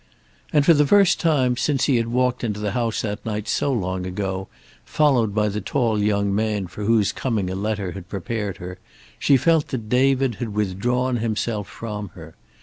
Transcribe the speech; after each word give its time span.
And 0.51 0.65
for 0.65 0.73
the 0.73 0.87
first 0.87 1.19
time 1.19 1.55
since 1.55 1.83
he 1.83 1.97
had 1.97 2.07
walked 2.07 2.43
into 2.43 2.59
the 2.59 2.71
house 2.71 3.03
that 3.03 3.23
night 3.23 3.47
so 3.47 3.71
long 3.71 4.07
ago, 4.07 4.47
followed 4.83 5.35
by 5.35 5.47
the 5.47 5.61
tall 5.61 6.01
young 6.01 6.33
man 6.33 6.65
for 6.65 6.85
whose 6.85 7.11
coming 7.11 7.51
a 7.51 7.55
letter 7.55 7.91
had 7.91 8.09
prepared 8.09 8.57
her, 8.57 8.79
she 9.19 9.37
felt 9.37 9.67
that 9.67 9.89
David 9.89 10.37
had 10.41 10.55
withdrawn 10.55 11.17
himself 11.17 11.67
from 11.67 12.07
her. 12.15 12.33